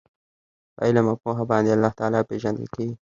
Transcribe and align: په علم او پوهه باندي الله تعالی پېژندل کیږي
په 0.75 0.81
علم 0.87 1.05
او 1.11 1.17
پوهه 1.23 1.43
باندي 1.49 1.71
الله 1.75 1.91
تعالی 1.99 2.27
پېژندل 2.29 2.67
کیږي 2.75 2.93